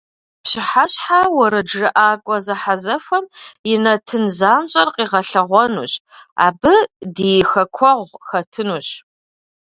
Пщыхьэщхьэ 0.43 1.19
уэрэджыӏакӏуэ 1.35 2.37
зэхьэзэхуэм 2.45 3.25
и 3.71 3.73
нэтын 3.83 4.25
занщӏэр 4.37 4.89
къигъэлъэгъуэнущ, 4.95 5.93
абы 6.45 6.75
ди 7.15 7.31
хэкуэгъу 7.49 8.11
хэтынущ. 8.27 8.87